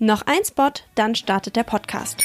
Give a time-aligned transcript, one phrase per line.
[0.00, 2.22] Noch ein Spot, dann startet der Podcast.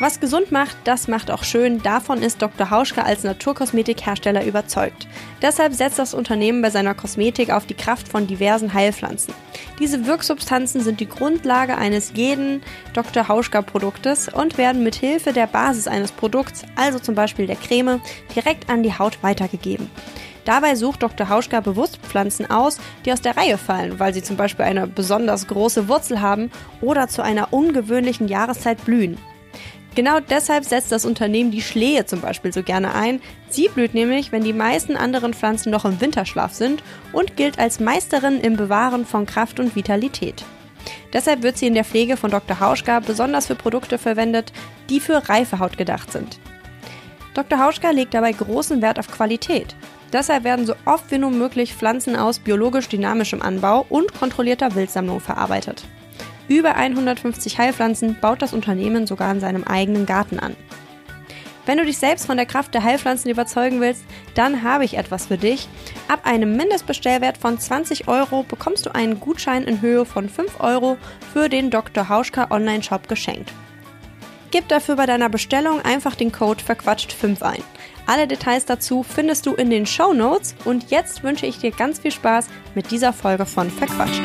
[0.00, 1.82] Was gesund macht, das macht auch schön.
[1.82, 2.68] Davon ist Dr.
[2.68, 5.08] Hauschka als Naturkosmetikhersteller überzeugt.
[5.40, 9.32] Deshalb setzt das Unternehmen bei seiner Kosmetik auf die Kraft von diversen Heilpflanzen.
[9.80, 13.28] Diese Wirksubstanzen sind die Grundlage eines jeden Dr.
[13.28, 18.02] Hauschka Produktes und werden mit Hilfe der Basis eines Produkts, also zum Beispiel der Creme,
[18.34, 19.90] direkt an die Haut weitergegeben.
[20.46, 21.28] Dabei sucht Dr.
[21.28, 25.48] Hauschka bewusst Pflanzen aus, die aus der Reihe fallen, weil sie zum Beispiel eine besonders
[25.48, 26.50] große Wurzel haben
[26.80, 29.18] oder zu einer ungewöhnlichen Jahreszeit blühen.
[29.96, 33.20] Genau deshalb setzt das Unternehmen die Schlehe zum Beispiel so gerne ein.
[33.48, 36.82] Sie blüht nämlich, wenn die meisten anderen Pflanzen noch im Winterschlaf sind
[37.12, 40.44] und gilt als Meisterin im Bewahren von Kraft und Vitalität.
[41.12, 42.60] Deshalb wird sie in der Pflege von Dr.
[42.60, 44.52] Hauschka besonders für Produkte verwendet,
[44.90, 46.38] die für reife Haut gedacht sind.
[47.34, 47.58] Dr.
[47.58, 49.74] Hauschka legt dabei großen Wert auf Qualität.
[50.16, 55.20] Deshalb werden so oft wie nur möglich Pflanzen aus biologisch dynamischem Anbau und kontrollierter Wildsammlung
[55.20, 55.84] verarbeitet.
[56.48, 60.56] Über 150 Heilpflanzen baut das Unternehmen sogar in seinem eigenen Garten an.
[61.66, 65.26] Wenn du dich selbst von der Kraft der Heilpflanzen überzeugen willst, dann habe ich etwas
[65.26, 65.68] für dich.
[66.08, 70.96] Ab einem Mindestbestellwert von 20 Euro bekommst du einen Gutschein in Höhe von 5 Euro
[71.34, 72.08] für den Dr.
[72.08, 73.52] Hauschka Online-Shop geschenkt.
[74.50, 77.62] Gib dafür bei deiner Bestellung einfach den Code verquatscht5 ein.
[78.06, 81.98] Alle Details dazu findest du in den Show Notes und jetzt wünsche ich dir ganz
[81.98, 84.22] viel Spaß mit dieser Folge von Verquatscht.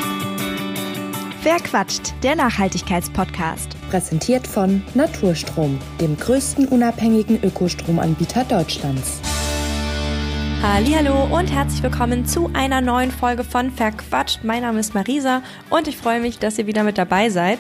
[1.42, 2.14] Wer quatscht?
[2.22, 3.70] Der Nachhaltigkeitspodcast.
[3.90, 9.20] Präsentiert von Naturstrom, dem größten unabhängigen Ökostromanbieter Deutschlands.
[10.64, 14.44] Hallo und herzlich willkommen zu einer neuen Folge von Verquatscht.
[14.44, 17.58] Mein Name ist Marisa und ich freue mich, dass ihr wieder mit dabei seid.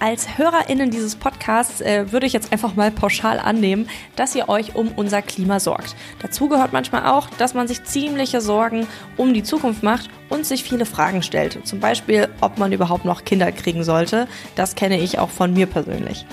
[0.00, 4.74] Als HörerInnen dieses Podcasts äh, würde ich jetzt einfach mal pauschal annehmen, dass ihr euch
[4.74, 5.96] um unser Klima sorgt.
[6.20, 10.62] Dazu gehört manchmal auch, dass man sich ziemliche Sorgen um die Zukunft macht und sich
[10.62, 11.66] viele Fragen stellt.
[11.66, 14.28] Zum Beispiel, ob man überhaupt noch Kinder kriegen sollte.
[14.56, 16.26] Das kenne ich auch von mir persönlich.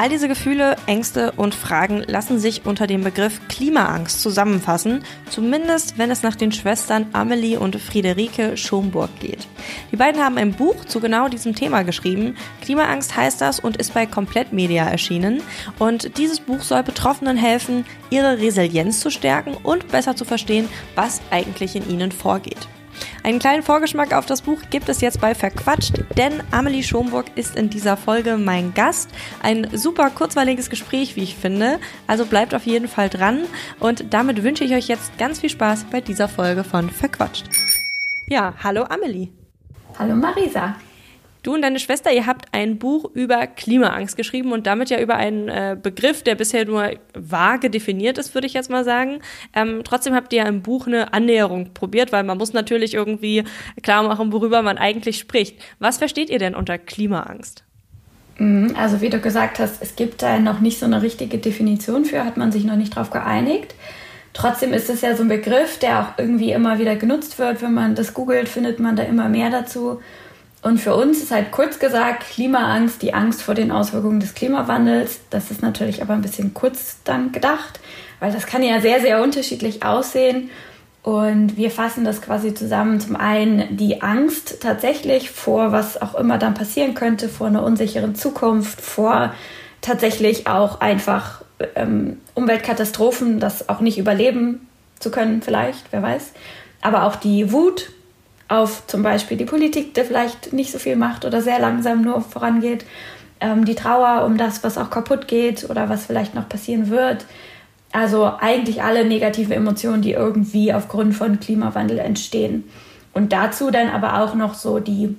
[0.00, 6.12] All diese Gefühle, Ängste und Fragen lassen sich unter dem Begriff Klimaangst zusammenfassen, zumindest wenn
[6.12, 9.48] es nach den Schwestern Amelie und Friederike Schomburg geht.
[9.90, 12.36] Die beiden haben ein Buch zu genau diesem Thema geschrieben.
[12.60, 15.42] Klimaangst heißt das und ist bei Komplett Media erschienen.
[15.80, 21.20] Und dieses Buch soll Betroffenen helfen, ihre Resilienz zu stärken und besser zu verstehen, was
[21.32, 22.68] eigentlich in ihnen vorgeht.
[23.22, 27.56] Einen kleinen Vorgeschmack auf das Buch gibt es jetzt bei Verquatscht, denn Amelie Schomburg ist
[27.56, 29.10] in dieser Folge mein Gast.
[29.42, 31.78] Ein super kurzweiliges Gespräch, wie ich finde.
[32.06, 33.40] Also bleibt auf jeden Fall dran
[33.80, 37.46] und damit wünsche ich euch jetzt ganz viel Spaß bei dieser Folge von Verquatscht.
[38.26, 39.28] Ja, hallo Amelie.
[39.98, 40.76] Hallo Marisa.
[41.42, 45.16] Du und deine Schwester, ihr habt ein Buch über Klimaangst geschrieben und damit ja über
[45.16, 49.20] einen äh, Begriff, der bisher nur vage definiert ist, würde ich jetzt mal sagen.
[49.54, 53.44] Ähm, trotzdem habt ihr ja im Buch eine Annäherung probiert, weil man muss natürlich irgendwie
[53.82, 55.60] klar machen, worüber man eigentlich spricht.
[55.78, 57.64] Was versteht ihr denn unter Klimaangst?
[58.38, 62.04] Mhm, also wie du gesagt hast, es gibt da noch nicht so eine richtige Definition
[62.04, 63.74] für, hat man sich noch nicht drauf geeinigt.
[64.32, 67.60] Trotzdem ist es ja so ein Begriff, der auch irgendwie immer wieder genutzt wird.
[67.60, 70.00] Wenn man das googelt, findet man da immer mehr dazu.
[70.62, 75.20] Und für uns ist halt kurz gesagt Klimaangst die Angst vor den Auswirkungen des Klimawandels.
[75.30, 77.78] Das ist natürlich aber ein bisschen kurz dann gedacht,
[78.18, 80.50] weil das kann ja sehr, sehr unterschiedlich aussehen.
[81.02, 83.00] Und wir fassen das quasi zusammen.
[83.00, 88.14] Zum einen die Angst tatsächlich vor, was auch immer dann passieren könnte, vor einer unsicheren
[88.16, 89.32] Zukunft, vor
[89.80, 91.42] tatsächlich auch einfach
[91.76, 94.68] ähm, Umweltkatastrophen, das auch nicht überleben
[94.98, 96.32] zu können, vielleicht, wer weiß.
[96.82, 97.90] Aber auch die Wut
[98.48, 102.22] auf zum Beispiel die Politik, die vielleicht nicht so viel macht oder sehr langsam nur
[102.22, 102.84] vorangeht,
[103.40, 107.26] ähm, die Trauer um das, was auch kaputt geht oder was vielleicht noch passieren wird.
[107.92, 112.64] Also eigentlich alle negativen Emotionen, die irgendwie aufgrund von Klimawandel entstehen.
[113.14, 115.16] Und dazu dann aber auch noch so die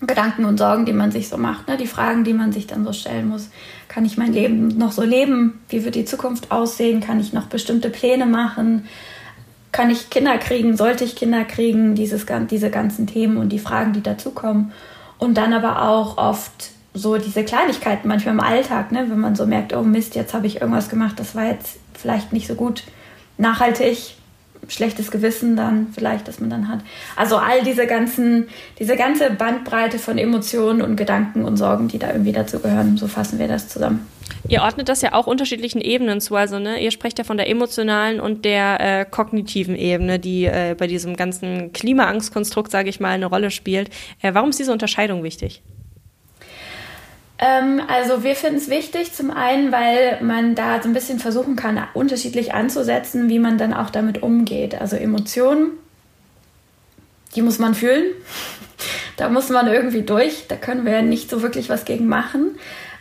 [0.00, 1.76] Gedanken und Sorgen, die man sich so macht, ne?
[1.76, 3.50] die Fragen, die man sich dann so stellen muss.
[3.88, 5.60] Kann ich mein Leben noch so leben?
[5.68, 7.00] Wie wird die Zukunft aussehen?
[7.00, 8.86] Kann ich noch bestimmte Pläne machen?
[9.72, 13.92] Kann ich Kinder kriegen, sollte ich Kinder kriegen, dieses, diese ganzen Themen und die Fragen,
[13.92, 14.72] die dazukommen.
[15.18, 19.46] Und dann aber auch oft so diese Kleinigkeiten, manchmal im Alltag, ne, wenn man so
[19.46, 22.82] merkt, oh Mist, jetzt habe ich irgendwas gemacht, das war jetzt vielleicht nicht so gut
[23.38, 24.16] nachhaltig,
[24.68, 26.80] schlechtes Gewissen dann vielleicht, dass man dann hat.
[27.16, 28.48] Also all diese ganzen,
[28.78, 33.08] diese ganze Bandbreite von Emotionen und Gedanken und Sorgen, die da irgendwie dazu gehören, so
[33.08, 34.06] fassen wir das zusammen.
[34.48, 36.34] Ihr ordnet das ja auch unterschiedlichen Ebenen zu.
[36.36, 40.74] Also, ne, ihr sprecht ja von der emotionalen und der äh, kognitiven Ebene, die äh,
[40.78, 43.90] bei diesem ganzen Klimaangstkonstrukt, sage ich mal, eine Rolle spielt.
[44.22, 45.62] Äh, warum ist diese Unterscheidung wichtig?
[47.42, 51.56] Ähm, also wir finden es wichtig, zum einen, weil man da so ein bisschen versuchen
[51.56, 54.78] kann, unterschiedlich anzusetzen, wie man dann auch damit umgeht.
[54.78, 55.70] Also Emotionen,
[57.34, 58.04] die muss man fühlen.
[59.16, 60.46] Da muss man irgendwie durch.
[60.48, 62.52] Da können wir nicht so wirklich was gegen machen.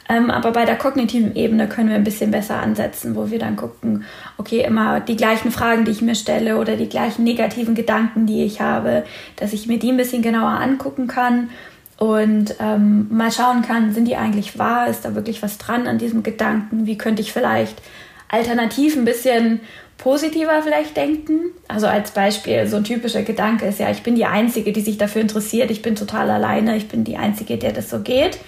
[0.09, 3.55] Ähm, aber bei der kognitiven Ebene können wir ein bisschen besser ansetzen, wo wir dann
[3.55, 4.03] gucken,
[4.37, 8.43] okay, immer die gleichen Fragen, die ich mir stelle oder die gleichen negativen Gedanken, die
[8.43, 9.05] ich habe,
[9.37, 11.51] dass ich mir die ein bisschen genauer angucken kann
[11.99, 14.87] und ähm, mal schauen kann, sind die eigentlich wahr?
[14.87, 16.85] Ist da wirklich was dran an diesem Gedanken?
[16.85, 17.81] Wie könnte ich vielleicht
[18.29, 19.59] alternativ ein bisschen
[19.97, 21.51] positiver vielleicht denken?
[21.67, 24.97] Also als Beispiel, so ein typischer Gedanke ist ja, ich bin die Einzige, die sich
[24.97, 28.39] dafür interessiert, ich bin total alleine, ich bin die Einzige, der das so geht.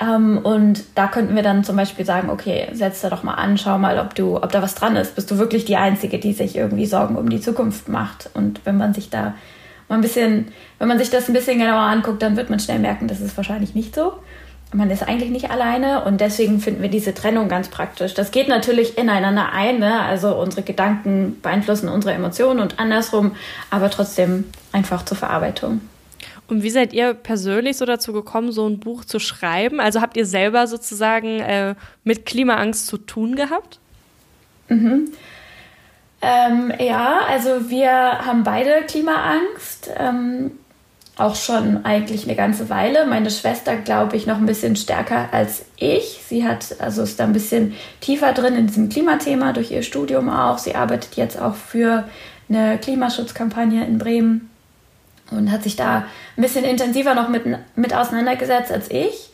[0.00, 3.58] Ähm, und da könnten wir dann zum Beispiel sagen, okay, setz da doch mal an,
[3.58, 5.16] schau mal, ob du, ob da was dran ist.
[5.16, 8.30] Bist du wirklich die Einzige, die sich irgendwie Sorgen um die Zukunft macht?
[8.34, 9.34] Und wenn man sich da
[9.88, 10.48] mal ein bisschen,
[10.78, 13.36] wenn man sich das ein bisschen genauer anguckt, dann wird man schnell merken, das ist
[13.36, 14.12] wahrscheinlich nicht so.
[14.72, 18.12] Man ist eigentlich nicht alleine und deswegen finden wir diese Trennung ganz praktisch.
[18.12, 20.00] Das geht natürlich ineinander ein, ne?
[20.00, 23.34] also unsere Gedanken beeinflussen unsere Emotionen und andersrum,
[23.70, 25.80] aber trotzdem einfach zur Verarbeitung.
[26.48, 29.80] Und wie seid ihr persönlich so dazu gekommen, so ein Buch zu schreiben?
[29.80, 31.74] Also habt ihr selber sozusagen äh,
[32.04, 33.80] mit Klimaangst zu tun gehabt?
[34.68, 35.10] Mhm.
[36.20, 39.90] Ähm, ja, also wir haben beide Klimaangst.
[39.96, 40.52] Ähm,
[41.18, 43.04] auch schon eigentlich eine ganze Weile.
[43.04, 46.20] Meine Schwester, glaube ich, noch ein bisschen stärker als ich.
[46.24, 50.28] Sie hat, also ist da ein bisschen tiefer drin in diesem Klimathema durch ihr Studium
[50.30, 50.58] auch.
[50.58, 52.08] Sie arbeitet jetzt auch für
[52.48, 54.48] eine Klimaschutzkampagne in Bremen
[55.32, 56.04] und hat sich da
[56.36, 57.42] ein bisschen intensiver noch mit,
[57.74, 59.27] mit auseinandergesetzt als ich.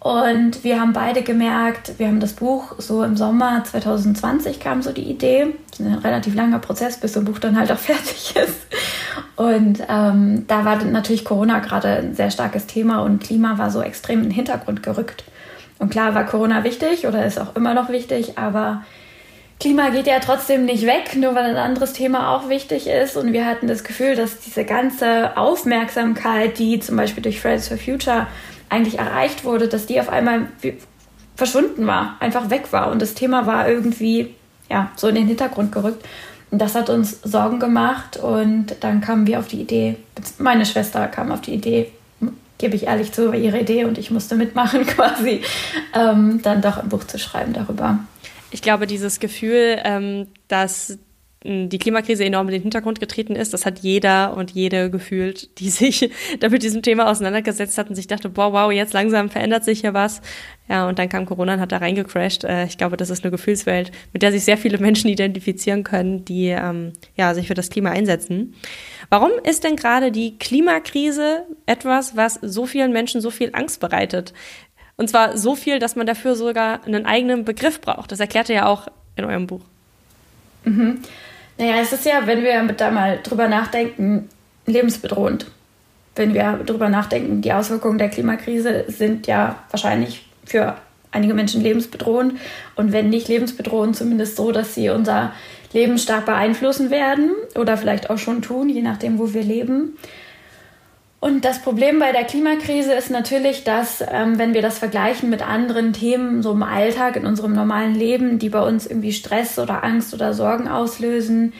[0.00, 4.92] Und wir haben beide gemerkt, wir haben das Buch so im Sommer 2020 kam so
[4.92, 5.54] die Idee.
[5.70, 8.66] Das ist ein relativ langer Prozess, bis so ein Buch dann halt auch fertig ist.
[9.36, 13.82] Und ähm, da war natürlich Corona gerade ein sehr starkes Thema und Klima war so
[13.82, 15.24] extrem in den Hintergrund gerückt.
[15.78, 18.82] Und klar war Corona wichtig oder ist auch immer noch wichtig, aber
[19.60, 23.18] Klima geht ja trotzdem nicht weg, nur weil ein anderes Thema auch wichtig ist.
[23.18, 27.76] Und wir hatten das Gefühl, dass diese ganze Aufmerksamkeit, die zum Beispiel durch Fridays for
[27.76, 28.26] Future
[28.70, 30.48] eigentlich erreicht wurde, dass die auf einmal
[31.36, 32.90] verschwunden war, einfach weg war.
[32.90, 34.34] Und das Thema war irgendwie
[34.70, 36.06] ja, so in den Hintergrund gerückt.
[36.50, 38.16] Und das hat uns Sorgen gemacht.
[38.16, 39.96] Und dann kamen wir auf die Idee,
[40.38, 41.90] meine Schwester kam auf die Idee,
[42.58, 45.42] gebe ich ehrlich zu, ihre Idee und ich musste mitmachen quasi,
[45.94, 47.98] ähm, dann doch ein Buch zu schreiben darüber.
[48.50, 50.98] Ich glaube, dieses Gefühl, ähm, dass
[51.42, 53.54] die Klimakrise enorm in den Hintergrund getreten ist.
[53.54, 56.10] Das hat jeder und jede gefühlt, die sich
[56.40, 59.80] da mit diesem Thema auseinandergesetzt hat und sich dachte, boah, wow, jetzt langsam verändert sich
[59.80, 60.20] hier was.
[60.68, 62.44] Ja, und dann kam Corona und hat da reingecrashed.
[62.44, 66.26] Äh, ich glaube, das ist eine Gefühlswelt, mit der sich sehr viele Menschen identifizieren können,
[66.26, 68.54] die ähm, ja, sich für das Klima einsetzen.
[69.08, 74.34] Warum ist denn gerade die Klimakrise etwas, was so vielen Menschen so viel Angst bereitet?
[74.98, 78.12] Und zwar so viel, dass man dafür sogar einen eigenen Begriff braucht.
[78.12, 79.62] Das erklärt ihr ja auch in eurem Buch.
[80.64, 80.98] Mhm.
[81.60, 84.30] Naja, es ist ja, wenn wir da mal drüber nachdenken,
[84.64, 85.44] lebensbedrohend.
[86.16, 90.76] Wenn wir drüber nachdenken, die Auswirkungen der Klimakrise sind ja wahrscheinlich für
[91.12, 92.40] einige Menschen lebensbedrohend.
[92.76, 95.34] Und wenn nicht lebensbedrohend, zumindest so, dass sie unser
[95.74, 99.98] Leben stark beeinflussen werden oder vielleicht auch schon tun, je nachdem, wo wir leben.
[101.20, 105.46] Und das Problem bei der Klimakrise ist natürlich, dass ähm, wenn wir das vergleichen mit
[105.46, 109.84] anderen Themen so im Alltag, in unserem normalen Leben, die bei uns irgendwie Stress oder
[109.84, 111.52] Angst oder Sorgen auslösen,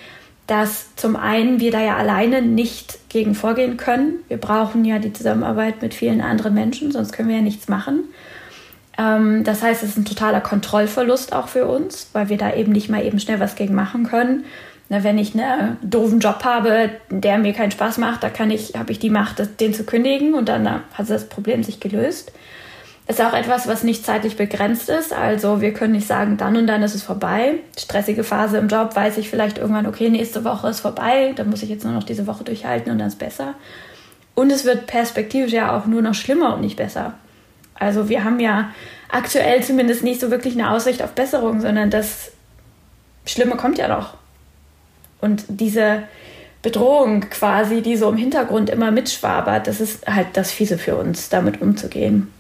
[0.47, 4.15] dass zum einen wir da ja alleine nicht gegen vorgehen können.
[4.29, 8.05] Wir brauchen ja die Zusammenarbeit mit vielen anderen Menschen, sonst können wir ja nichts machen.
[8.97, 12.73] Ähm, das heißt, es ist ein totaler Kontrollverlust auch für uns, weil wir da eben
[12.73, 14.45] nicht mal eben schnell was gegen machen können.
[14.91, 18.75] Na, wenn ich einen doofen Job habe, der mir keinen Spaß macht, da kann ich,
[18.77, 22.33] habe ich die Macht, den zu kündigen und dann hat das Problem sich gelöst.
[23.07, 25.13] Ist auch etwas, was nicht zeitlich begrenzt ist.
[25.13, 27.61] Also wir können nicht sagen, dann und dann ist es vorbei.
[27.79, 31.63] Stressige Phase im Job weiß ich vielleicht irgendwann, okay, nächste Woche ist vorbei, dann muss
[31.63, 33.55] ich jetzt nur noch diese Woche durchhalten und dann ist besser.
[34.35, 37.15] Und es wird perspektivisch ja auch nur noch schlimmer und nicht besser.
[37.75, 38.71] Also wir haben ja
[39.09, 42.33] aktuell zumindest nicht so wirklich eine Aussicht auf Besserung, sondern das
[43.25, 44.20] Schlimme kommt ja noch.
[45.21, 46.03] Und diese
[46.63, 51.29] Bedrohung quasi, die so im Hintergrund immer mitschwabert, das ist halt das Fiese für uns,
[51.29, 52.31] damit umzugehen.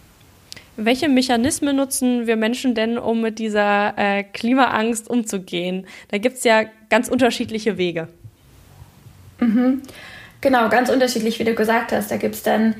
[0.76, 5.86] Welche Mechanismen nutzen wir Menschen denn, um mit dieser äh, Klimaangst umzugehen?
[6.08, 8.08] Da gibt es ja ganz unterschiedliche Wege.
[9.40, 9.82] Mhm.
[10.40, 12.10] Genau, ganz unterschiedlich, wie du gesagt hast.
[12.10, 12.74] Da gibt es dann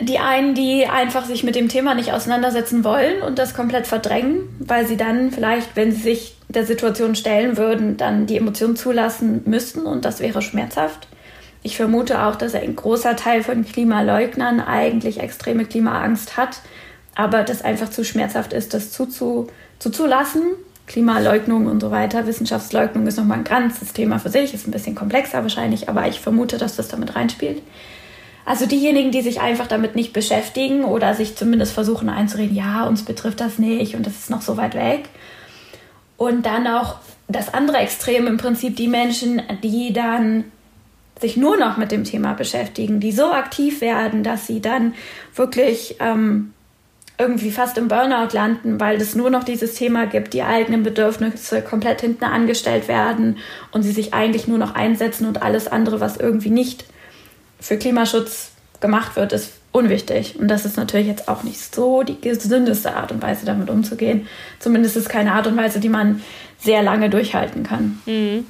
[0.00, 4.48] die einen, die einfach sich mit dem Thema nicht auseinandersetzen wollen und das komplett verdrängen,
[4.60, 9.42] weil sie dann vielleicht, wenn sie sich der Situation stellen würden, dann die Emotionen zulassen
[9.44, 11.08] müssten und das wäre schmerzhaft.
[11.62, 16.60] Ich vermute auch, dass ein großer Teil von Klimaleugnern eigentlich extreme Klimaangst hat,
[17.14, 20.42] aber das einfach zu schmerzhaft ist, das zuzu, zuzulassen.
[20.86, 24.96] Klimaleugnung und so weiter, Wissenschaftsleugnung ist nochmal ein ganzes Thema für sich, ist ein bisschen
[24.96, 27.62] komplexer wahrscheinlich, aber ich vermute, dass das damit reinspielt.
[28.44, 33.04] Also diejenigen, die sich einfach damit nicht beschäftigen oder sich zumindest versuchen einzureden, ja, uns
[33.04, 35.10] betrifft das nicht und das ist noch so weit weg.
[36.20, 36.96] Und dann auch
[37.28, 40.44] das andere Extrem im Prinzip die Menschen, die dann
[41.18, 44.92] sich nur noch mit dem Thema beschäftigen, die so aktiv werden, dass sie dann
[45.34, 46.52] wirklich ähm,
[47.16, 51.62] irgendwie fast im Burnout landen, weil es nur noch dieses Thema gibt, die eigenen Bedürfnisse
[51.62, 53.38] komplett hinten angestellt werden
[53.70, 56.84] und sie sich eigentlich nur noch einsetzen und alles andere, was irgendwie nicht
[57.58, 58.50] für Klimaschutz
[58.80, 60.38] gemacht wird, ist unwichtig.
[60.38, 64.26] Und das ist natürlich jetzt auch nicht so die gesündeste Art und Weise, damit umzugehen.
[64.58, 66.22] Zumindest ist es keine Art und Weise, die man
[66.58, 68.00] sehr lange durchhalten kann.
[68.06, 68.46] Mhm.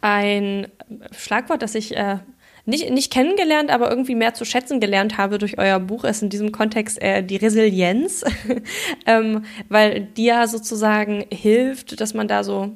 [0.00, 0.68] Ein
[1.12, 2.18] Schlagwort, das ich äh,
[2.66, 6.30] nicht, nicht kennengelernt, aber irgendwie mehr zu schätzen gelernt habe durch euer Buch, ist in
[6.30, 8.24] diesem Kontext äh, die Resilienz,
[9.06, 12.72] ähm, weil die ja sozusagen hilft, dass man da so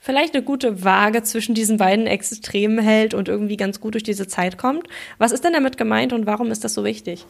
[0.00, 4.26] vielleicht eine gute Waage zwischen diesen beiden Extremen hält und irgendwie ganz gut durch diese
[4.26, 4.88] Zeit kommt.
[5.18, 7.26] Was ist denn damit gemeint und warum ist das so wichtig?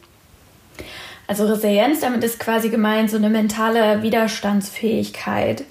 [1.27, 5.65] Also Resilienz, damit ist quasi gemeint so eine mentale Widerstandsfähigkeit.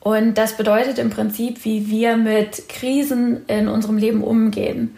[0.00, 4.96] Und das bedeutet im Prinzip, wie wir mit Krisen in unserem Leben umgehen.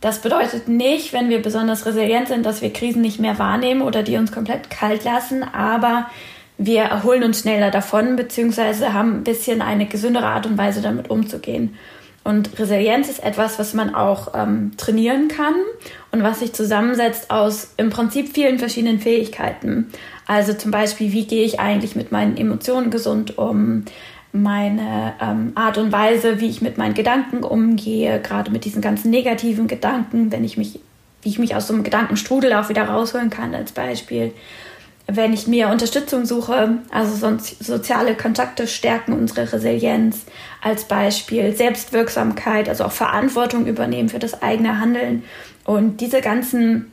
[0.00, 4.02] Das bedeutet nicht, wenn wir besonders resilient sind, dass wir Krisen nicht mehr wahrnehmen oder
[4.02, 6.08] die uns komplett kalt lassen, aber
[6.58, 11.10] wir erholen uns schneller davon, beziehungsweise haben ein bisschen eine gesündere Art und Weise damit
[11.10, 11.76] umzugehen.
[12.24, 15.54] Und Resilienz ist etwas, was man auch ähm, trainieren kann
[16.10, 19.86] und was sich zusammensetzt aus im Prinzip vielen verschiedenen Fähigkeiten.
[20.26, 23.84] Also zum Beispiel, wie gehe ich eigentlich mit meinen Emotionen gesund um?
[24.32, 29.10] Meine ähm, Art und Weise, wie ich mit meinen Gedanken umgehe, gerade mit diesen ganzen
[29.10, 30.80] negativen Gedanken, wenn ich mich,
[31.22, 34.32] wie ich mich aus so einem Gedankenstrudel auch wieder rausholen kann, als Beispiel
[35.08, 40.26] wenn ich mir Unterstützung suche, also sonst soziale Kontakte stärken unsere Resilienz
[40.60, 45.22] als Beispiel, Selbstwirksamkeit, also auch Verantwortung übernehmen für das eigene Handeln
[45.64, 46.90] und diese ganzen,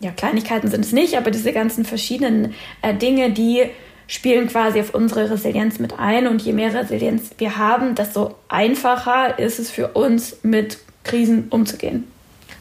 [0.00, 3.62] ja, Kleinigkeiten sind es nicht, aber diese ganzen verschiedenen äh, Dinge, die
[4.06, 9.38] spielen quasi auf unsere Resilienz mit ein und je mehr Resilienz wir haben, desto einfacher
[9.38, 12.04] ist es für uns mit Krisen umzugehen.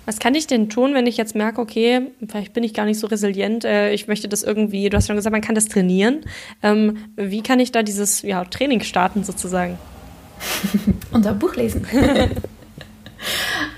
[0.06, 3.00] Was kann ich denn tun, wenn ich jetzt merke, okay, vielleicht bin ich gar nicht
[3.00, 6.26] so resilient, äh, ich möchte das irgendwie, du hast schon gesagt, man kann das trainieren.
[6.62, 9.78] Ähm, wie kann ich da dieses ja, Training starten sozusagen?
[11.12, 11.88] Unser Buch lesen.
[11.94, 12.32] ähm,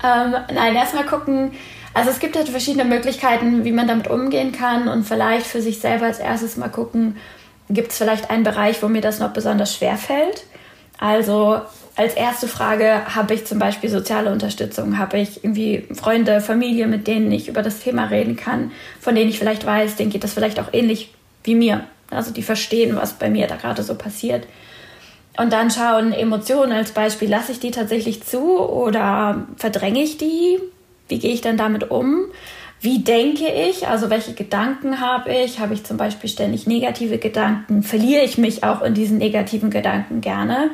[0.02, 1.52] nein, erstmal gucken,
[1.94, 5.78] also es gibt halt verschiedene Möglichkeiten, wie man damit umgehen kann und vielleicht für sich
[5.78, 7.16] selber als erstes mal gucken,
[7.70, 10.44] gibt es vielleicht einen Bereich, wo mir das noch besonders schwer fällt.
[10.98, 11.60] Also
[11.94, 14.98] als erste Frage, habe ich zum Beispiel soziale Unterstützung?
[14.98, 19.30] Habe ich irgendwie Freunde, Familie, mit denen ich über das Thema reden kann, von denen
[19.30, 21.84] ich vielleicht weiß, denen geht das vielleicht auch ähnlich wie mir.
[22.10, 24.46] Also die verstehen, was bei mir da gerade so passiert.
[25.38, 30.58] Und dann schauen Emotionen als Beispiel, lasse ich die tatsächlich zu oder verdränge ich die?
[31.08, 32.26] Wie gehe ich dann damit um?
[32.80, 33.88] Wie denke ich?
[33.88, 35.58] Also welche Gedanken habe ich?
[35.58, 37.82] Habe ich zum Beispiel ständig negative Gedanken?
[37.82, 40.70] Verliere ich mich auch in diesen negativen Gedanken gerne?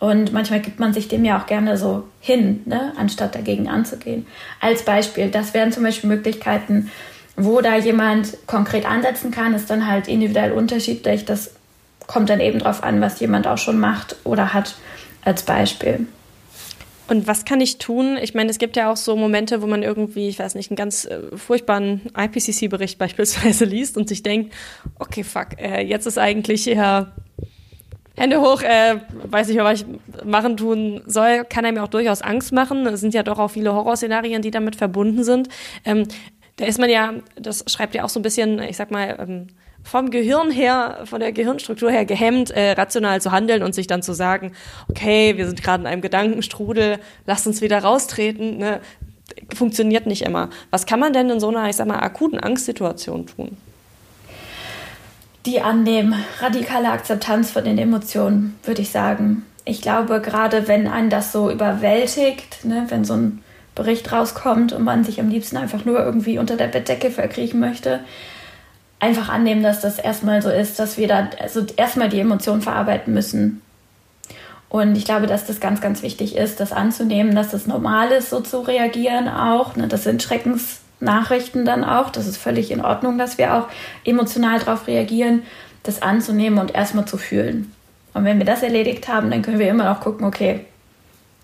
[0.00, 4.26] Und manchmal gibt man sich dem ja auch gerne so hin, ne, anstatt dagegen anzugehen.
[4.60, 6.90] Als Beispiel, das wären zum Beispiel Möglichkeiten,
[7.36, 11.24] wo da jemand konkret ansetzen kann, ist dann halt individuell unterschiedlich.
[11.24, 11.54] Das
[12.06, 14.74] kommt dann eben darauf an, was jemand auch schon macht oder hat
[15.24, 16.06] als Beispiel.
[17.06, 18.16] Und was kann ich tun?
[18.20, 20.76] Ich meine, es gibt ja auch so Momente, wo man irgendwie, ich weiß nicht, einen
[20.76, 24.54] ganz äh, furchtbaren IPCC-Bericht beispielsweise liest und sich denkt,
[24.98, 27.12] okay, fuck, äh, jetzt ist eigentlich eher
[28.16, 29.86] Hände hoch, äh, weiß nicht mehr, was ich
[30.24, 32.86] machen tun soll, kann einem ja auch durchaus Angst machen.
[32.86, 35.48] Es sind ja doch auch viele Horrorszenarien, die damit verbunden sind.
[35.84, 36.06] Ähm,
[36.56, 39.48] da ist man ja, das schreibt ja auch so ein bisschen, ich sag mal, ähm,
[39.84, 44.02] vom Gehirn her, von der Gehirnstruktur her gehemmt, äh, rational zu handeln und sich dann
[44.02, 44.52] zu sagen,
[44.88, 48.58] okay, wir sind gerade in einem Gedankenstrudel, lasst uns wieder raustreten.
[48.58, 48.80] Ne?
[49.54, 50.50] Funktioniert nicht immer.
[50.70, 53.56] Was kann man denn in so einer, ich sag mal, akuten Angstsituation tun?
[55.46, 56.14] die annehmen.
[56.40, 59.44] Radikale Akzeptanz von den Emotionen, würde ich sagen.
[59.64, 63.42] Ich glaube, gerade wenn einen das so überwältigt, ne, wenn so ein
[63.74, 68.00] Bericht rauskommt und man sich am liebsten einfach nur irgendwie unter der Bettdecke verkriechen möchte,
[69.00, 73.12] einfach annehmen, dass das erstmal so ist, dass wir da also erstmal die Emotionen verarbeiten
[73.12, 73.60] müssen.
[74.68, 78.30] Und ich glaube, dass das ganz, ganz wichtig ist, das anzunehmen, dass das normal ist,
[78.30, 79.76] so zu reagieren auch.
[79.76, 79.86] Ne?
[79.86, 82.10] Das sind Schreckens Nachrichten dann auch.
[82.10, 83.68] Das ist völlig in Ordnung, dass wir auch
[84.04, 85.42] emotional darauf reagieren,
[85.84, 87.72] das anzunehmen und erstmal zu fühlen.
[88.14, 90.64] Und wenn wir das erledigt haben, dann können wir immer noch gucken, okay,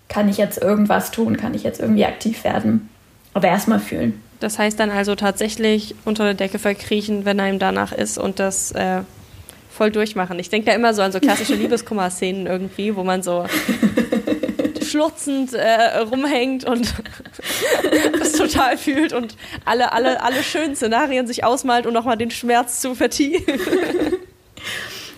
[0.09, 1.37] kann ich jetzt irgendwas tun?
[1.37, 2.89] Kann ich jetzt irgendwie aktiv werden?
[3.33, 4.21] Aber erstmal fühlen.
[4.41, 8.71] Das heißt dann also tatsächlich unter der Decke verkriechen, wenn einem danach ist und das
[8.71, 9.01] äh,
[9.69, 10.39] voll durchmachen.
[10.39, 13.45] Ich denke da immer so an so klassische Liebeskummer-Szenen irgendwie, wo man so
[14.83, 16.91] schlurzend äh, rumhängt und
[18.19, 22.81] das total fühlt und alle, alle, alle schönen Szenarien sich ausmalt, um nochmal den Schmerz
[22.81, 23.59] zu vertiefen.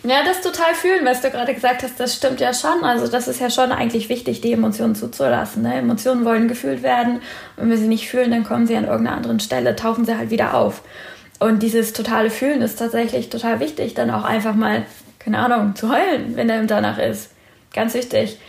[0.06, 2.84] Ja, das total fühlen, was du gerade gesagt hast, das stimmt ja schon.
[2.84, 5.64] Also das ist ja schon eigentlich wichtig, die Emotionen zuzulassen.
[5.64, 5.76] Ne?
[5.76, 7.22] Emotionen wollen gefühlt werden.
[7.56, 10.30] Wenn wir sie nicht fühlen, dann kommen sie an irgendeiner anderen Stelle, tauchen sie halt
[10.30, 10.82] wieder auf.
[11.40, 14.86] Und dieses totale Fühlen ist tatsächlich total wichtig, dann auch einfach mal,
[15.20, 17.32] keine Ahnung, zu heulen, wenn der danach ist.
[17.74, 18.40] Ganz wichtig.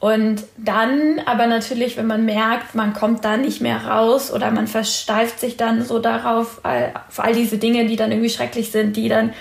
[0.00, 4.66] Und dann aber natürlich, wenn man merkt, man kommt da nicht mehr raus oder man
[4.66, 9.08] versteift sich dann so darauf, auf all diese Dinge, die dann irgendwie schrecklich sind, die
[9.08, 9.32] dann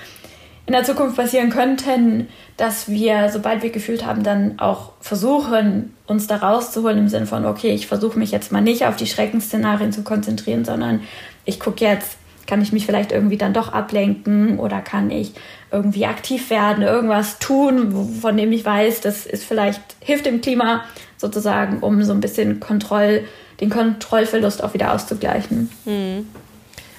[0.66, 6.28] in der Zukunft passieren könnten, dass wir, sobald wir gefühlt haben, dann auch versuchen, uns
[6.28, 9.92] da rauszuholen im Sinne von, okay, ich versuche mich jetzt mal nicht auf die Schreckensszenarien
[9.92, 11.02] zu konzentrieren, sondern
[11.44, 12.18] ich gucke jetzt,
[12.48, 15.34] kann ich mich vielleicht irgendwie dann doch ablenken oder kann ich
[15.72, 20.84] irgendwie aktiv werden, irgendwas tun, von dem ich weiß, das ist vielleicht, hilft dem Klima
[21.18, 23.24] sozusagen, um so ein bisschen Kontroll,
[23.60, 25.70] den Kontrollverlust auch wieder auszugleichen.
[25.86, 26.28] Hm.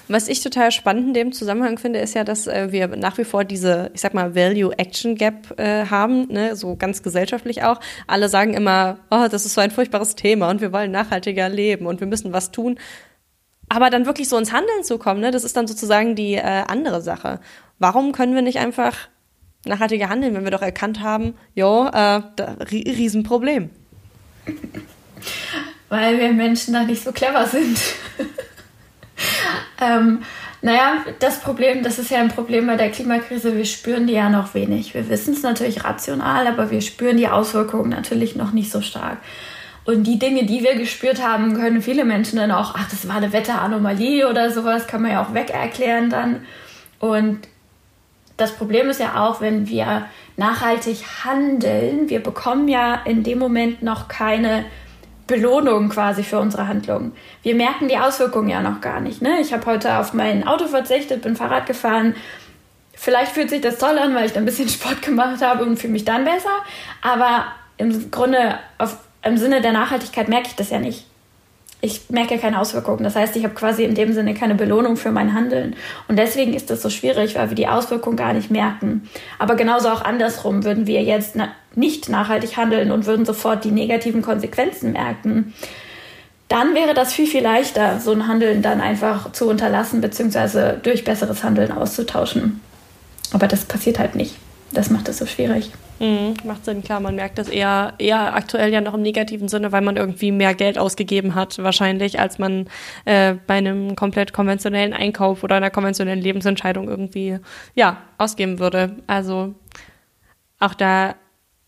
[0.06, 3.24] Was ich total spannend in dem Zusammenhang finde, ist ja, dass äh, wir nach wie
[3.24, 6.56] vor diese, ich sag mal, Value-Action-Gap äh, haben, ne?
[6.56, 7.80] so ganz gesellschaftlich auch.
[8.06, 11.86] Alle sagen immer, oh, das ist so ein furchtbares Thema und wir wollen nachhaltiger leben
[11.86, 12.78] und wir müssen was tun.
[13.70, 15.30] Aber dann wirklich so ins Handeln zu kommen, ne?
[15.30, 17.40] das ist dann sozusagen die äh, andere Sache.
[17.78, 19.08] Warum können wir nicht einfach
[19.64, 22.20] nachhaltiger handeln, wenn wir doch erkannt haben, jo, äh,
[22.70, 23.70] Riesenproblem?
[25.88, 27.78] Weil wir Menschen da nicht so clever sind.
[29.84, 30.22] ähm,
[30.62, 34.30] naja, das Problem, das ist ja ein Problem bei der Klimakrise, wir spüren die ja
[34.30, 34.94] noch wenig.
[34.94, 39.18] Wir wissen es natürlich rational, aber wir spüren die Auswirkungen natürlich noch nicht so stark.
[39.84, 43.16] Und die Dinge, die wir gespürt haben, können viele Menschen dann auch, ach, das war
[43.16, 46.46] eine Wetteranomalie oder sowas, kann man ja auch weg erklären dann.
[46.98, 47.40] Und
[48.36, 53.82] das Problem ist ja auch, wenn wir nachhaltig handeln, wir bekommen ja in dem Moment
[53.82, 54.64] noch keine
[55.26, 57.12] Belohnung quasi für unsere Handlungen.
[57.42, 59.22] Wir merken die Auswirkungen ja noch gar nicht.
[59.22, 59.40] Ne?
[59.40, 62.14] Ich habe heute auf mein Auto verzichtet, bin Fahrrad gefahren.
[62.92, 65.92] Vielleicht fühlt sich das toll an, weil ich ein bisschen Sport gemacht habe und fühle
[65.92, 66.62] mich dann besser.
[67.02, 67.46] Aber
[67.78, 71.06] im Grunde, auf, im Sinne der Nachhaltigkeit merke ich das ja nicht
[71.84, 73.04] ich merke keine Auswirkungen.
[73.04, 75.76] Das heißt, ich habe quasi in dem Sinne keine Belohnung für mein Handeln.
[76.08, 79.08] Und deswegen ist das so schwierig, weil wir die Auswirkungen gar nicht merken.
[79.38, 81.36] Aber genauso auch andersrum würden wir jetzt
[81.74, 85.52] nicht nachhaltig handeln und würden sofort die negativen Konsequenzen merken.
[86.48, 91.04] Dann wäre das viel, viel leichter, so ein Handeln dann einfach zu unterlassen, beziehungsweise durch
[91.04, 92.60] besseres Handeln auszutauschen.
[93.32, 94.36] Aber das passiert halt nicht.
[94.74, 95.70] Das macht es so schwierig.
[96.00, 96.98] Mhm, macht Sinn, klar.
[96.98, 100.52] Man merkt das eher, eher aktuell ja noch im negativen Sinne, weil man irgendwie mehr
[100.54, 102.66] Geld ausgegeben hat, wahrscheinlich, als man
[103.04, 107.38] äh, bei einem komplett konventionellen Einkauf oder einer konventionellen Lebensentscheidung irgendwie,
[107.76, 108.96] ja, ausgeben würde.
[109.06, 109.54] Also
[110.58, 111.14] auch da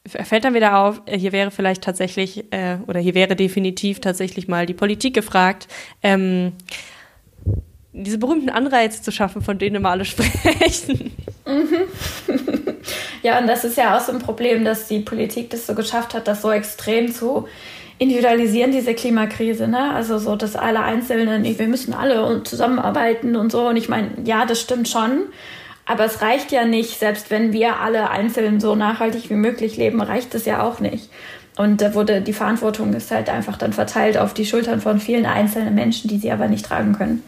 [0.07, 4.67] fällt dann wieder auf, hier wäre vielleicht tatsächlich, äh, oder hier wäre definitiv tatsächlich mal
[4.67, 5.69] die Politik gefragt,
[6.03, 6.53] ähm,
[7.93, 11.13] diese berühmten Anreize zu schaffen, von denen immer alle sprechen.
[11.47, 12.37] Mhm.
[13.27, 16.15] Ja, und das ist ja auch so ein Problem, dass die Politik das so geschafft
[16.15, 17.49] hat, das so extrem zu
[17.99, 19.67] individualisieren, diese Klimakrise.
[19.67, 19.93] Ne?
[19.93, 23.67] Also so, dass alle Einzelnen, wir müssen alle zusammenarbeiten und so.
[23.67, 25.23] Und ich meine, ja, das stimmt schon.
[25.87, 30.01] Aber es reicht ja nicht, selbst wenn wir alle einzeln so nachhaltig wie möglich leben,
[30.01, 31.11] reicht es ja auch nicht.
[31.57, 35.27] Und da wurde die Verantwortung ist halt einfach dann verteilt auf die Schultern von vielen
[35.27, 37.25] einzelnen Menschen, die sie aber nicht tragen können.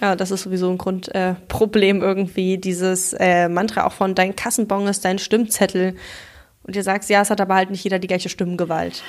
[0.00, 4.86] Ja, das ist sowieso ein Grundproblem äh, irgendwie, dieses äh, Mantra auch von dein Kassenbon
[4.86, 5.96] ist dein Stimmzettel.
[6.62, 9.02] Und ihr sagst, ja, es hat aber halt nicht jeder die gleiche Stimmgewalt.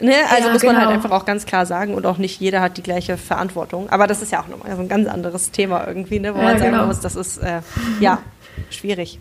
[0.00, 0.14] Ne?
[0.30, 0.94] Also ja, muss man halt genau.
[0.94, 3.90] einfach auch ganz klar sagen und auch nicht jeder hat die gleiche Verantwortung.
[3.90, 6.34] Aber das ist ja auch nochmal so ein ganz anderes Thema irgendwie, ne?
[6.34, 6.86] wo ja, man sagen genau.
[6.86, 7.62] muss, das ist äh,
[7.98, 8.18] ja
[8.70, 9.18] schwierig.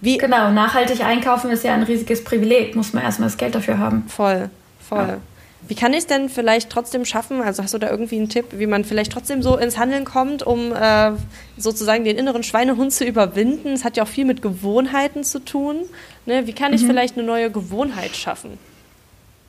[0.00, 3.78] Wie, genau, nachhaltig einkaufen ist ja ein riesiges Privileg, muss man erstmal das Geld dafür
[3.78, 4.04] haben.
[4.08, 5.06] Voll, voll.
[5.06, 5.18] Ja.
[5.66, 7.42] Wie kann ich es denn vielleicht trotzdem schaffen?
[7.42, 10.42] Also hast du da irgendwie einen Tipp, wie man vielleicht trotzdem so ins Handeln kommt,
[10.42, 11.12] um äh,
[11.56, 13.72] sozusagen den inneren Schweinehund zu überwinden?
[13.72, 15.80] Es hat ja auch viel mit Gewohnheiten zu tun.
[16.26, 16.46] Ne?
[16.46, 16.86] Wie kann ich mhm.
[16.86, 18.58] vielleicht eine neue Gewohnheit schaffen?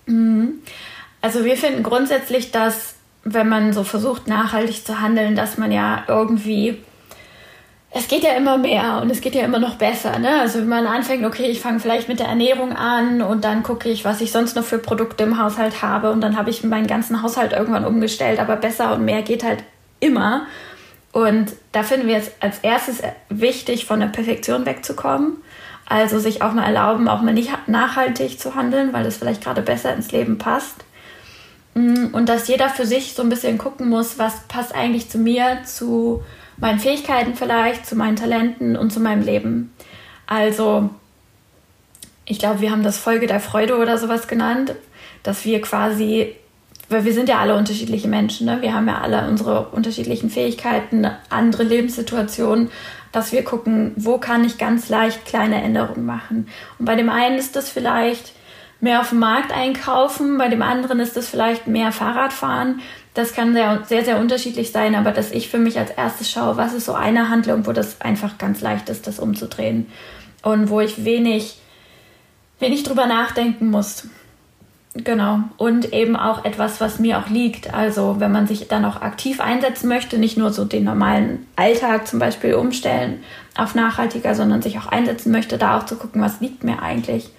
[0.08, 0.56] Mhm.
[1.22, 6.04] Also wir finden grundsätzlich, dass wenn man so versucht, nachhaltig zu handeln, dass man ja
[6.08, 6.78] irgendwie
[7.92, 10.20] es geht ja immer mehr und es geht ja immer noch besser.
[10.20, 10.40] Ne?
[10.42, 13.90] Also wenn man anfängt, okay, ich fange vielleicht mit der Ernährung an und dann gucke
[13.90, 16.86] ich, was ich sonst noch für Produkte im Haushalt habe und dann habe ich meinen
[16.86, 19.64] ganzen Haushalt irgendwann umgestellt, aber besser und mehr geht halt
[20.00, 20.46] immer.
[21.12, 25.38] Und da finden wir jetzt als erstes wichtig, von der Perfektion wegzukommen.
[25.88, 29.64] Also sich auch mal erlauben, auch mal nicht nachhaltig zu handeln, weil das vielleicht gerade
[29.64, 30.86] besser ins Leben passt.
[31.74, 35.18] Mm, und dass jeder für sich so ein bisschen gucken muss, was passt eigentlich zu
[35.18, 36.24] mir, zu
[36.60, 39.74] meinen Fähigkeiten vielleicht, zu meinen Talenten und zu meinem Leben.
[40.28, 40.90] Also,
[42.26, 44.76] ich glaube, wir haben das Folge der Freude oder sowas genannt,
[45.24, 46.36] dass wir quasi
[46.90, 48.62] weil wir sind ja alle unterschiedliche Menschen, ne?
[48.62, 52.72] wir haben ja alle unsere unterschiedlichen Fähigkeiten, andere Lebenssituationen,
[53.12, 56.48] dass wir gucken, wo kann ich ganz leicht kleine Änderungen machen.
[56.78, 58.34] Und bei dem einen ist das vielleicht
[58.82, 62.82] mehr auf dem Markt einkaufen, bei dem anderen ist das vielleicht mehr Fahrrad fahren.
[63.20, 66.56] Das kann sehr, sehr, sehr unterschiedlich sein, aber dass ich für mich als erstes schaue,
[66.56, 69.88] was ist so eine Handlung, wo das einfach ganz leicht ist, das umzudrehen
[70.42, 71.58] und wo ich wenig,
[72.60, 74.08] wenig drüber nachdenken muss.
[74.94, 75.42] Genau.
[75.58, 77.74] Und eben auch etwas, was mir auch liegt.
[77.74, 82.08] Also wenn man sich dann auch aktiv einsetzen möchte, nicht nur so den normalen Alltag
[82.08, 83.22] zum Beispiel umstellen
[83.58, 87.30] auf nachhaltiger, sondern sich auch einsetzen möchte, da auch zu gucken, was liegt mir eigentlich.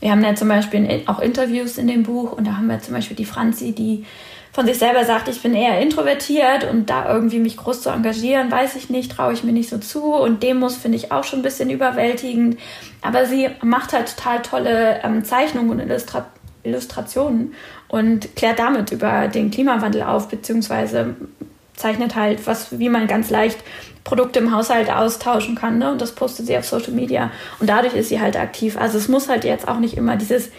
[0.00, 2.92] Wir haben ja zum Beispiel auch Interviews in dem Buch und da haben wir zum
[2.92, 4.04] Beispiel die Franzi, die
[4.52, 8.50] von sich selber sagt, ich bin eher introvertiert und da irgendwie mich groß zu engagieren,
[8.50, 11.40] weiß ich nicht, traue ich mir nicht so zu und Demos finde ich auch schon
[11.40, 12.58] ein bisschen überwältigend.
[13.00, 16.26] Aber sie macht halt total tolle ähm, Zeichnungen und Illustra
[16.62, 17.54] Illustrationen
[17.88, 21.14] und klärt damit über den Klimawandel auf, beziehungsweise
[21.74, 23.58] zeichnet halt, was, wie man ganz leicht
[24.04, 25.78] Produkte im Haushalt austauschen kann.
[25.78, 25.90] Ne?
[25.90, 27.30] Und das postet sie auf Social Media.
[27.58, 28.76] Und dadurch ist sie halt aktiv.
[28.76, 30.50] Also es muss halt jetzt auch nicht immer dieses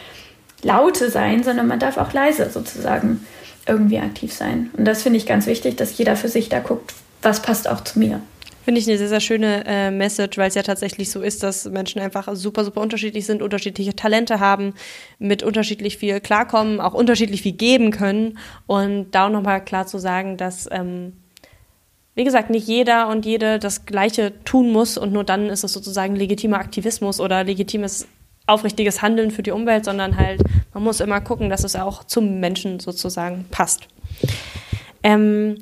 [0.64, 3.26] Laute sein, sondern man darf auch leise sozusagen
[3.68, 4.70] irgendwie aktiv sein.
[4.78, 7.82] Und das finde ich ganz wichtig, dass jeder für sich da guckt, was passt auch
[7.82, 8.22] zu mir.
[8.64, 11.66] Finde ich eine sehr, sehr schöne äh, Message, weil es ja tatsächlich so ist, dass
[11.66, 14.76] Menschen einfach super, super unterschiedlich sind, unterschiedliche Talente haben,
[15.18, 18.38] mit unterschiedlich viel klarkommen, auch unterschiedlich viel geben können.
[18.68, 21.14] Und da auch nochmal klar zu sagen, dass, ähm,
[22.14, 25.74] wie gesagt, nicht jeder und jede das Gleiche tun muss und nur dann ist es
[25.74, 28.08] sozusagen legitimer Aktivismus oder legitimes
[28.52, 30.42] aufrichtiges Handeln für die Umwelt, sondern halt,
[30.74, 33.88] man muss immer gucken, dass es auch zum Menschen sozusagen passt.
[35.04, 35.58] Ähm,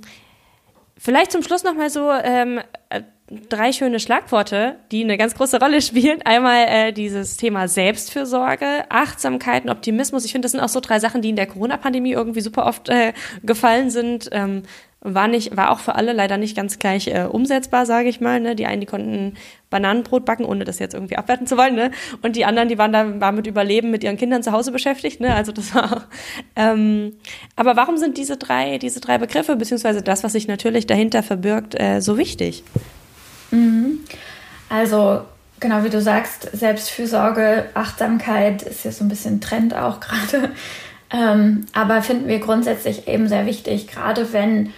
[0.97, 3.01] vielleicht zum Schluss nochmal so ähm, äh,
[3.49, 6.21] drei schöne Schlagworte, die eine ganz große Rolle spielen.
[6.23, 10.25] Einmal äh, dieses Thema Selbstfürsorge, Achtsamkeit und Optimismus.
[10.25, 12.89] Ich finde, das sind auch so drei Sachen, die in der Corona-Pandemie irgendwie super oft
[12.89, 13.13] äh,
[13.43, 14.29] gefallen sind.
[14.31, 14.63] Ähm,
[15.01, 18.41] war nicht, war auch für alle leider nicht ganz gleich äh, umsetzbar, sage ich mal.
[18.41, 18.55] Ne?
[18.55, 19.35] Die einen, die konnten
[19.69, 21.91] Bananenbrot backen, ohne das jetzt irgendwie abwerten zu wollen, ne?
[22.21, 25.21] Und die anderen, die waren da waren mit Überleben mit ihren Kindern zu Hause beschäftigt,
[25.21, 25.33] ne?
[25.33, 26.07] Also das war.
[26.55, 27.13] Ähm,
[27.55, 31.79] aber warum sind diese drei, diese drei Begriffe beziehungsweise das, was sich natürlich dahinter verbirgt,
[31.79, 32.63] äh, so wichtig?
[33.51, 33.99] Mhm.
[34.69, 35.21] Also
[35.59, 40.51] genau wie du sagst, Selbstfürsorge, Achtsamkeit ist ja so ein bisschen Trend auch gerade.
[41.11, 44.71] Ähm, aber finden wir grundsätzlich eben sehr wichtig, gerade wenn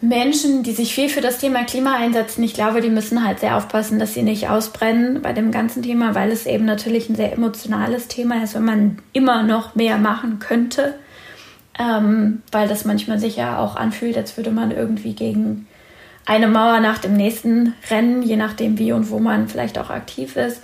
[0.00, 3.56] Menschen, die sich viel für das Thema Klima einsetzen, ich glaube, die müssen halt sehr
[3.56, 7.32] aufpassen, dass sie nicht ausbrennen bei dem ganzen Thema, weil es eben natürlich ein sehr
[7.32, 10.94] emotionales Thema ist, wenn man immer noch mehr machen könnte,
[11.78, 15.66] ähm, weil das manchmal sich ja auch anfühlt, als würde man irgendwie gegen
[16.26, 20.36] eine Mauer nach dem nächsten rennen, je nachdem wie und wo man vielleicht auch aktiv
[20.36, 20.60] ist.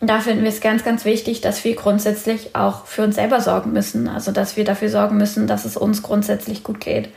[0.00, 3.40] Und da finden wir es ganz, ganz wichtig, dass wir grundsätzlich auch für uns selber
[3.40, 4.08] sorgen müssen.
[4.08, 7.08] Also, dass wir dafür sorgen müssen, dass es uns grundsätzlich gut geht.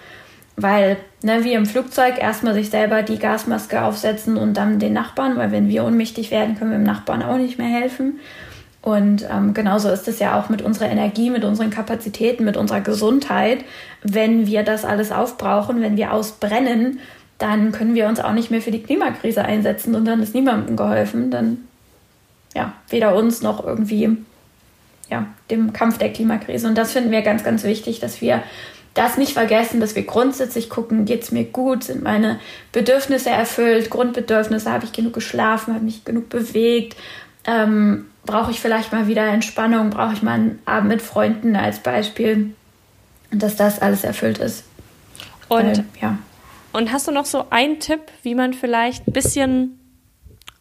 [0.55, 5.35] Weil, ne, wie im Flugzeug, erstmal sich selber die Gasmaske aufsetzen und dann den Nachbarn,
[5.35, 8.19] weil wenn wir ohnmächtig werden, können wir dem Nachbarn auch nicht mehr helfen.
[8.81, 12.79] Und ähm, genauso ist es ja auch mit unserer Energie, mit unseren Kapazitäten, mit unserer
[12.79, 13.65] Gesundheit.
[14.01, 16.99] Wenn wir das alles aufbrauchen, wenn wir ausbrennen,
[17.37, 20.75] dann können wir uns auch nicht mehr für die Klimakrise einsetzen und dann ist niemandem
[20.75, 21.29] geholfen.
[21.31, 21.59] Dann,
[22.55, 24.17] ja, weder uns noch irgendwie
[25.09, 26.67] ja, dem Kampf der Klimakrise.
[26.67, 28.43] Und das finden wir ganz, ganz wichtig, dass wir
[28.93, 32.39] das nicht vergessen, dass wir grundsätzlich gucken, geht es mir gut, sind meine
[32.71, 36.97] Bedürfnisse erfüllt, Grundbedürfnisse, habe ich genug geschlafen, habe mich genug bewegt,
[37.45, 41.79] ähm, brauche ich vielleicht mal wieder Entspannung, brauche ich mal einen Abend mit Freunden als
[41.79, 42.55] Beispiel
[43.31, 44.63] und dass das alles erfüllt ist.
[45.47, 46.17] Und, Weil, ja.
[46.77, 49.79] Und hast du noch so einen Tipp, wie man vielleicht ein bisschen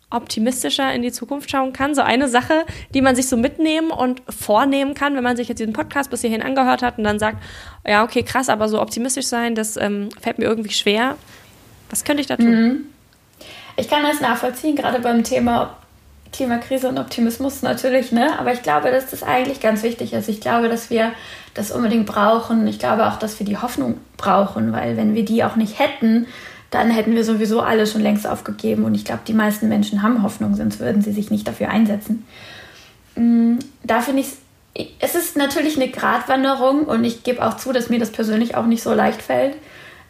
[0.08, 1.94] optimistischer in die Zukunft schauen kann.
[1.94, 5.58] So eine Sache, die man sich so mitnehmen und vornehmen kann, wenn man sich jetzt
[5.58, 7.42] diesen Podcast bis hierhin angehört hat und dann sagt,
[7.86, 11.16] ja, okay, krass, aber so optimistisch sein, das ähm, fällt mir irgendwie schwer.
[11.90, 12.50] Was könnte ich da tun?
[12.50, 12.84] Mhm.
[13.76, 15.76] Ich kann das nachvollziehen, gerade beim Thema
[16.36, 18.38] Klimakrise und Optimismus natürlich, ne?
[18.38, 20.28] Aber ich glaube, dass das eigentlich ganz wichtig ist.
[20.28, 21.12] Ich glaube, dass wir
[21.54, 22.66] das unbedingt brauchen.
[22.66, 26.26] Ich glaube auch, dass wir die Hoffnung brauchen, weil wenn wir die auch nicht hätten,
[26.70, 28.84] dann hätten wir sowieso alle schon längst aufgegeben.
[28.84, 32.26] Und ich glaube, die meisten Menschen haben Hoffnung, sonst würden sie sich nicht dafür einsetzen.
[33.14, 34.28] Mm, da finde ich
[34.98, 38.66] es ist natürlich eine Gratwanderung und ich gebe auch zu, dass mir das persönlich auch
[38.66, 39.56] nicht so leicht fällt.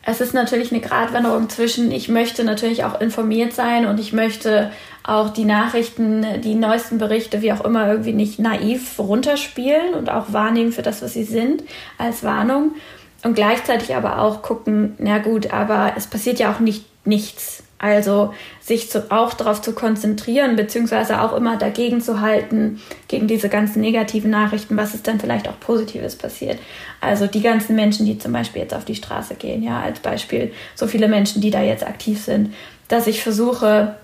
[0.09, 4.71] Es ist natürlich eine Gratwanderung zwischen, ich möchte natürlich auch informiert sein und ich möchte
[5.03, 10.33] auch die Nachrichten, die neuesten Berichte, wie auch immer, irgendwie nicht naiv runterspielen und auch
[10.33, 11.65] wahrnehmen für das, was sie sind,
[11.99, 12.77] als Warnung
[13.25, 17.65] und gleichzeitig aber auch gucken, na gut, aber es passiert ja auch nicht nichts.
[17.79, 23.51] Also sich zu, auch darauf zu konzentrieren, beziehungsweise auch immer dagegen zu halten, gegen diese
[23.51, 26.59] ganzen negativen Nachrichten, was ist denn vielleicht auch Positives passiert.
[27.03, 30.53] Also die ganzen Menschen, die zum Beispiel jetzt auf die Straße gehen, ja, als Beispiel,
[30.75, 32.55] so viele Menschen, die da jetzt aktiv sind,
[32.89, 33.97] dass ich versuche,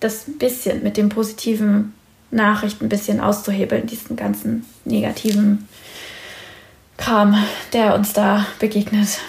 [0.00, 1.94] das ein bisschen mit den positiven
[2.32, 5.68] Nachrichten ein bisschen auszuhebeln, diesen ganzen negativen
[6.96, 7.36] Kram,
[7.72, 9.20] der uns da begegnet.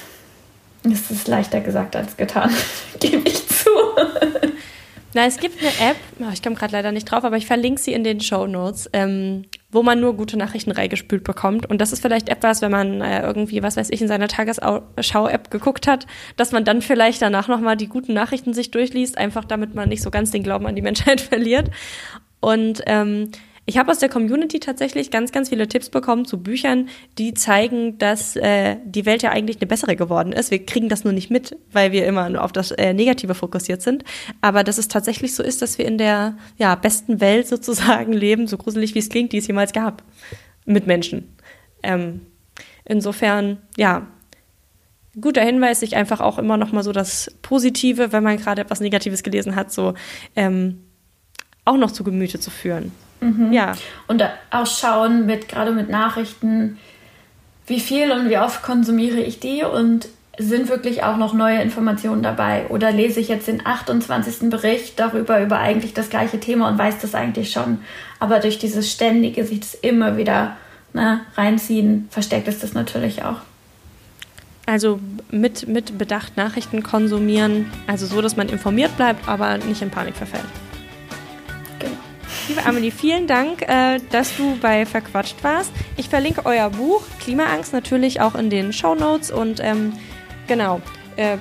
[0.91, 2.51] Es ist leichter gesagt als getan,
[2.99, 3.69] gebe ich zu.
[5.15, 7.81] Na, es gibt eine App, oh, ich komme gerade leider nicht drauf, aber ich verlinke
[7.81, 11.65] sie in den Show Notes, ähm, wo man nur gute Nachrichten reingespült bekommt.
[11.65, 15.51] Und das ist vielleicht etwas, wenn man äh, irgendwie, was weiß ich, in seiner Tagesschau-App
[15.51, 19.73] geguckt hat, dass man dann vielleicht danach nochmal die guten Nachrichten sich durchliest, einfach damit
[19.73, 21.71] man nicht so ganz den Glauben an die Menschheit verliert.
[22.41, 23.31] Und ähm,
[23.67, 27.97] ich habe aus der Community tatsächlich ganz, ganz viele Tipps bekommen zu Büchern, die zeigen,
[27.97, 30.51] dass äh, die Welt ja eigentlich eine bessere geworden ist.
[30.51, 33.81] Wir kriegen das nur nicht mit, weil wir immer nur auf das äh, Negative fokussiert
[33.81, 34.03] sind.
[34.41, 38.47] Aber dass es tatsächlich so ist, dass wir in der ja, besten Welt sozusagen leben,
[38.47, 40.03] so gruselig wie es klingt, die es jemals gab,
[40.65, 41.35] mit Menschen.
[41.81, 42.21] Ähm,
[42.83, 44.05] insofern, ja,
[45.19, 48.79] guter Hinweis, sich einfach auch immer noch mal so das Positive, wenn man gerade etwas
[48.79, 49.95] Negatives gelesen hat, so
[50.35, 50.83] ähm,
[51.63, 52.91] auch noch zu Gemüte zu führen.
[53.25, 53.53] Mhm.
[53.53, 53.73] Ja.
[54.07, 56.77] Und auch schauen mit, gerade mit Nachrichten,
[57.67, 60.07] wie viel und wie oft konsumiere ich die und
[60.37, 62.67] sind wirklich auch noch neue Informationen dabei?
[62.67, 64.49] Oder lese ich jetzt den 28.
[64.49, 67.79] Bericht darüber, über eigentlich das gleiche Thema und weiß das eigentlich schon?
[68.19, 70.57] Aber durch dieses ständige, sich das immer wieder
[70.93, 73.37] ne, reinziehen, verstärkt es das natürlich auch.
[74.65, 79.91] Also mit, mit Bedacht Nachrichten konsumieren, also so, dass man informiert bleibt, aber nicht in
[79.91, 80.43] Panik verfällt.
[82.47, 85.71] Liebe Amelie, vielen Dank, äh, dass du bei Verquatscht warst.
[85.97, 89.93] Ich verlinke euer Buch Klimaangst natürlich auch in den Show Notes und ähm,
[90.47, 90.81] genau.
[91.15, 91.37] Äh,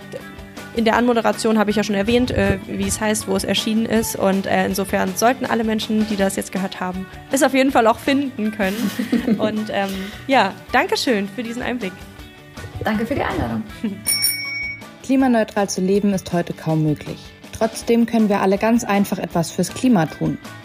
[0.77, 3.87] in der Anmoderation habe ich ja schon erwähnt, äh, wie es heißt, wo es erschienen
[3.87, 4.17] ist.
[4.17, 7.87] Und äh, insofern sollten alle Menschen, die das jetzt gehört haben, es auf jeden Fall
[7.87, 8.91] auch finden können.
[9.39, 9.91] und ähm,
[10.27, 11.93] ja, Dankeschön für diesen Einblick.
[12.83, 13.63] Danke für die Einladung.
[15.05, 17.19] Klimaneutral zu leben ist heute kaum möglich.
[17.53, 20.39] Trotzdem können wir alle ganz einfach etwas fürs Klima tun.